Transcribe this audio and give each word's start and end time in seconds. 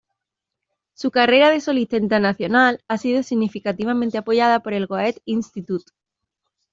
Su 0.95 1.11
carrera 1.11 1.51
de 1.51 1.61
solista 1.61 1.95
internacional 1.95 2.83
ha 2.87 2.97
sido 2.97 3.21
significativamente 3.21 4.17
apoyada 4.17 4.61
por 4.61 4.73
el 4.73 4.87
Goethe-Institut. 4.87 5.83